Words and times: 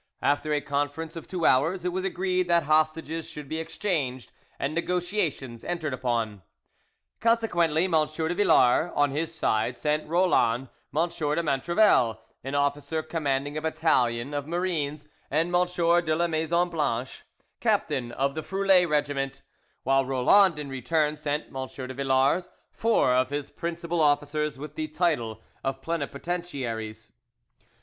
After 0.23 0.51
a 0.51 0.61
conference 0.61 1.15
of 1.15 1.27
two 1.27 1.45
hours, 1.45 1.85
it 1.85 1.91
was 1.93 2.03
agreed 2.03 2.47
that 2.47 2.63
hostages 2.63 3.29
should 3.29 3.47
be 3.47 3.59
exchanged 3.59 4.31
and 4.57 4.73
negotiations 4.73 5.63
entered 5.63 5.93
upon. 5.93 6.41
Consequently, 7.19 7.83
M. 7.83 7.91
de 7.91 8.33
Villars 8.33 8.91
on 8.95 9.11
his 9.11 9.31
side 9.35 9.77
sent 9.77 10.09
Roland 10.09 10.69
M. 10.91 11.07
de 11.07 11.43
Montrevel, 11.43 12.17
an 12.43 12.55
officer 12.55 13.03
commanding 13.03 13.55
a 13.55 13.61
battalion 13.61 14.33
of 14.33 14.47
marines, 14.47 15.07
and 15.29 15.55
M. 15.55 15.65
de 15.67 16.15
la 16.15 16.25
Maison 16.25 16.67
Blanche, 16.67 17.21
captain 17.59 18.11
of 18.13 18.33
the 18.33 18.41
Froulay 18.41 18.89
regiment; 18.89 19.43
while 19.83 20.03
Roland 20.03 20.57
in 20.57 20.67
return 20.67 21.15
sent 21.15 21.55
M. 21.55 21.67
de 21.67 21.93
Villars 21.93 22.49
four 22.71 23.13
of 23.13 23.29
his 23.29 23.51
principal 23.51 24.01
officers 24.01 24.57
with 24.57 24.73
the 24.73 24.87
title 24.87 25.43
of 25.63 25.83
plenipotentiaries. 25.83 27.11